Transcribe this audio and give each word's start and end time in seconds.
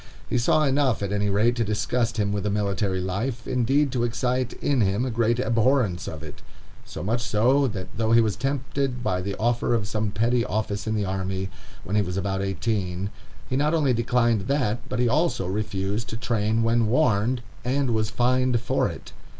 He 0.27 0.39
saw 0.39 0.63
enough, 0.63 1.03
at 1.03 1.11
any 1.11 1.29
rate, 1.29 1.55
to 1.57 1.63
disgust 1.63 2.17
him 2.17 2.31
with 2.31 2.43
a 2.47 2.49
military 2.49 2.99
life, 2.99 3.45
indeed 3.47 3.91
to 3.91 4.03
excite 4.03 4.53
in 4.53 4.81
him 4.81 5.05
a 5.05 5.11
great 5.11 5.37
abhorrence 5.39 6.07
of 6.07 6.23
it; 6.23 6.41
so 6.83 7.03
much 7.03 7.21
so, 7.21 7.67
that 7.67 7.87
though 7.95 8.11
he 8.11 8.19
was 8.19 8.35
tempted 8.35 9.03
by 9.03 9.21
the 9.21 9.35
offer 9.35 9.75
of 9.75 9.87
some 9.87 10.09
petty 10.09 10.43
office 10.43 10.87
in 10.87 10.95
the 10.95 11.05
army, 11.05 11.51
when 11.83 11.95
he 11.95 12.01
was 12.01 12.17
about 12.17 12.41
eighteen, 12.41 13.11
he 13.47 13.55
not 13.55 13.75
only 13.75 13.93
declined 13.93 14.47
that, 14.47 14.79
but 14.89 14.97
he 14.97 15.07
also 15.07 15.45
refused 15.45 16.09
to 16.09 16.17
train 16.17 16.63
when 16.63 16.87
warned, 16.87 17.43
and 17.63 17.91
was 17.91 18.09
fined 18.09 18.59
for 18.59 18.87
it. 18.89 19.13